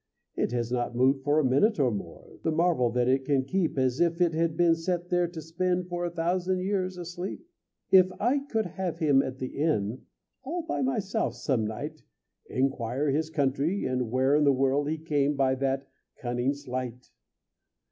It 0.35 0.51
has 0.51 0.71
not 0.71 0.95
moved 0.95 1.21
for 1.23 1.37
a 1.37 1.43
minute 1.45 1.79
or 1.79 1.91
more. 1.91 2.39
The 2.41 2.51
marvel 2.51 2.89
that 2.89 3.07
it 3.07 3.23
can 3.23 3.45
keep 3.45 3.77
As 3.77 3.99
if 3.99 4.19
it 4.19 4.33
had 4.33 4.57
been 4.57 4.73
set 4.73 5.09
there 5.09 5.27
to 5.27 5.39
spin 5.43 5.83
For 5.83 6.05
a 6.05 6.09
thousand 6.09 6.61
years 6.61 6.97
asleep! 6.97 7.45
If 7.91 8.11
I 8.19 8.39
could 8.39 8.65
have 8.65 8.97
him 8.97 9.21
at 9.21 9.37
the 9.37 9.55
inn 9.61 10.07
All 10.43 10.63
by 10.63 10.81
myself 10.81 11.35
some 11.35 11.67
night, 11.67 12.01
Inquire 12.49 13.09
his 13.11 13.29
country, 13.29 13.85
and 13.85 14.09
where 14.09 14.33
in 14.35 14.43
the 14.43 14.51
world 14.51 14.89
He 14.89 14.97
came 14.97 15.35
by 15.35 15.53
that 15.53 15.87
cunning 16.17 16.55
sleight! 16.55 17.11